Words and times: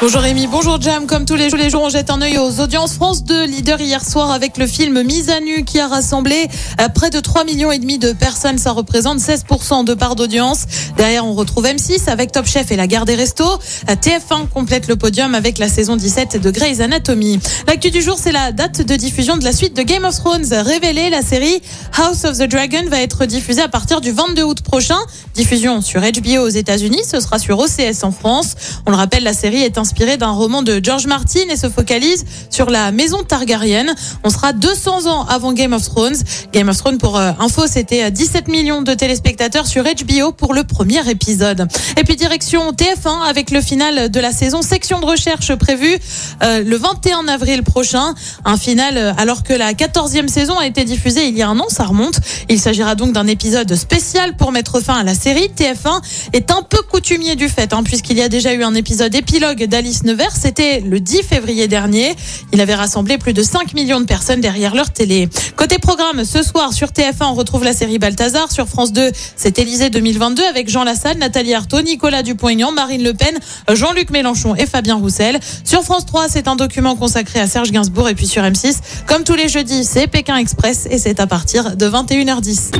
Bonjour 0.00 0.20
Rémi, 0.20 0.46
bonjour 0.46 0.80
Jam. 0.80 1.06
Comme 1.06 1.24
tous 1.24 1.34
les 1.34 1.50
jours, 1.50 1.82
on 1.82 1.88
jette 1.88 2.08
un 2.10 2.22
œil 2.22 2.38
aux 2.38 2.60
audiences. 2.60 2.92
France 2.92 3.24
2, 3.24 3.46
leader 3.46 3.80
hier 3.80 4.04
soir 4.04 4.30
avec 4.30 4.56
le 4.56 4.68
film 4.68 5.02
Mise 5.02 5.28
à 5.28 5.40
nu 5.40 5.64
qui 5.64 5.80
a 5.80 5.88
rassemblé 5.88 6.48
euh, 6.80 6.88
près 6.88 7.10
de 7.10 7.18
3 7.18 7.42
millions 7.42 7.72
et 7.72 7.80
demi 7.80 7.98
de 7.98 8.12
personnes. 8.12 8.58
Ça 8.58 8.70
représente 8.70 9.18
16% 9.18 9.84
de 9.84 9.94
part 9.94 10.14
d'audience. 10.14 10.66
Derrière, 10.96 11.26
on 11.26 11.34
retrouve 11.34 11.64
M6 11.64 12.08
avec 12.08 12.30
Top 12.30 12.46
Chef 12.46 12.70
et 12.70 12.76
la 12.76 12.86
Gare 12.86 13.06
des 13.06 13.16
Restos. 13.16 13.58
Euh, 13.90 13.94
TF1 13.94 14.46
complète 14.54 14.86
le 14.86 14.94
podium 14.94 15.34
avec 15.34 15.58
la 15.58 15.68
saison 15.68 15.96
17 15.96 16.40
de 16.40 16.50
Grey's 16.52 16.78
Anatomy. 16.78 17.40
L'actu 17.66 17.90
du 17.90 18.00
jour, 18.00 18.18
c'est 18.20 18.30
la 18.30 18.52
date 18.52 18.82
de 18.82 18.94
diffusion 18.94 19.36
de 19.36 19.42
la 19.42 19.52
suite 19.52 19.76
de 19.76 19.82
Game 19.82 20.04
of 20.04 20.14
Thrones. 20.14 20.46
Révélée, 20.52 21.10
la 21.10 21.22
série 21.22 21.60
House 21.96 22.24
of 22.24 22.38
the 22.38 22.48
Dragon 22.48 22.84
va 22.88 23.00
être 23.00 23.26
diffusée 23.26 23.62
à 23.62 23.68
partir 23.68 24.00
du 24.00 24.12
22 24.12 24.44
août 24.44 24.60
prochain. 24.60 24.98
Diffusion 25.34 25.80
sur 25.80 26.02
HBO 26.02 26.42
aux 26.42 26.48
États-Unis, 26.48 27.02
ce 27.04 27.18
sera 27.18 27.40
sur 27.40 27.58
OCS 27.58 28.04
en 28.04 28.12
France. 28.12 28.54
On 28.86 28.92
le 28.92 28.96
rappelle, 28.96 29.24
la 29.24 29.34
série 29.34 29.64
est 29.64 29.76
inspirée 29.88 30.18
d'un 30.18 30.32
roman 30.32 30.60
de 30.62 30.80
George 30.82 31.06
Martin 31.06 31.48
et 31.48 31.56
se 31.56 31.70
focalise 31.70 32.26
sur 32.50 32.68
la 32.68 32.92
maison 32.92 33.22
Targaryen. 33.22 33.86
On 34.22 34.28
sera 34.28 34.52
200 34.52 35.06
ans 35.06 35.24
avant 35.24 35.54
Game 35.54 35.72
of 35.72 35.82
Thrones. 35.82 36.16
Game 36.52 36.68
of 36.68 36.76
Thrones, 36.76 36.98
pour 36.98 37.16
euh, 37.16 37.32
info, 37.38 37.66
c'était 37.66 38.10
17 38.10 38.48
millions 38.48 38.82
de 38.82 38.92
téléspectateurs 38.92 39.66
sur 39.66 39.84
HBO 39.84 40.32
pour 40.32 40.52
le 40.52 40.64
premier 40.64 41.08
épisode. 41.08 41.66
Et 41.96 42.04
puis 42.04 42.16
direction 42.16 42.70
TF1 42.72 43.22
avec 43.30 43.50
le 43.50 43.62
final 43.62 44.10
de 44.10 44.20
la 44.20 44.30
saison 44.30 44.60
section 44.60 45.00
de 45.00 45.06
recherche 45.06 45.54
prévue 45.54 45.98
euh, 46.42 46.62
le 46.62 46.76
21 46.76 47.26
avril 47.26 47.62
prochain. 47.62 48.14
Un 48.44 48.58
final 48.58 48.98
euh, 48.98 49.12
alors 49.16 49.42
que 49.42 49.54
la 49.54 49.72
14e 49.72 50.28
saison 50.28 50.58
a 50.58 50.66
été 50.66 50.84
diffusée 50.84 51.28
il 51.28 51.38
y 51.38 51.40
a 51.40 51.48
un 51.48 51.58
an, 51.58 51.70
ça 51.70 51.84
remonte. 51.84 52.20
Il 52.50 52.60
s'agira 52.60 52.94
donc 52.94 53.12
d'un 53.12 53.26
épisode 53.26 53.74
spécial 53.74 54.36
pour 54.36 54.52
mettre 54.52 54.80
fin 54.80 54.98
à 54.98 55.02
la 55.02 55.14
série. 55.14 55.48
TF1 55.56 56.02
est 56.34 56.50
un 56.50 56.60
peu 56.60 56.82
coutumier 56.82 57.36
du 57.36 57.48
fait, 57.48 57.72
hein, 57.72 57.82
puisqu'il 57.82 58.18
y 58.18 58.22
a 58.22 58.28
déjà 58.28 58.52
eu 58.52 58.62
un 58.62 58.74
épisode 58.74 59.14
épilogue 59.14 59.64
d'Alice 59.78 60.02
Nevers. 60.02 60.34
C'était 60.34 60.80
le 60.80 60.98
10 60.98 61.22
février 61.22 61.68
dernier. 61.68 62.16
Il 62.52 62.60
avait 62.60 62.74
rassemblé 62.74 63.16
plus 63.16 63.32
de 63.32 63.44
5 63.44 63.74
millions 63.74 64.00
de 64.00 64.06
personnes 64.06 64.40
derrière 64.40 64.74
leur 64.74 64.90
télé. 64.90 65.28
Côté 65.54 65.78
programme, 65.78 66.24
ce 66.24 66.42
soir 66.42 66.72
sur 66.72 66.88
TF1, 66.88 67.26
on 67.30 67.34
retrouve 67.34 67.62
la 67.62 67.72
série 67.72 68.00
Balthazar. 68.00 68.50
Sur 68.50 68.66
France 68.66 68.92
2, 68.92 69.12
c'est 69.36 69.56
Élysée 69.60 69.88
2022 69.88 70.42
avec 70.42 70.68
Jean 70.68 70.82
Lassalle, 70.82 71.18
Nathalie 71.18 71.54
Arthaud, 71.54 71.82
Nicolas 71.82 72.24
Dupont-Aignan, 72.24 72.72
Marine 72.72 73.04
Le 73.04 73.14
Pen, 73.14 73.38
Jean-Luc 73.72 74.10
Mélenchon 74.10 74.56
et 74.56 74.66
Fabien 74.66 74.96
Roussel. 74.96 75.38
Sur 75.62 75.84
France 75.84 76.06
3, 76.06 76.28
c'est 76.28 76.48
un 76.48 76.56
document 76.56 76.96
consacré 76.96 77.38
à 77.38 77.46
Serge 77.46 77.70
Gainsbourg. 77.70 78.08
Et 78.08 78.16
puis 78.16 78.26
sur 78.26 78.42
M6, 78.42 78.78
comme 79.06 79.22
tous 79.22 79.36
les 79.36 79.48
jeudis, 79.48 79.84
c'est 79.84 80.08
Pékin 80.08 80.38
Express 80.38 80.88
et 80.90 80.98
c'est 80.98 81.20
à 81.20 81.28
partir 81.28 81.76
de 81.76 81.88
21h10. 81.88 82.72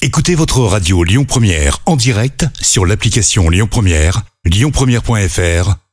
Écoutez 0.00 0.34
votre 0.34 0.60
radio 0.60 1.04
Lyon 1.04 1.26
Première 1.26 1.80
en 1.84 1.96
direct 1.96 2.46
sur 2.62 2.86
l'application 2.86 3.50
Lyon 3.50 3.68
Première, 3.70 4.22
lyonpremière.fr 4.46 5.74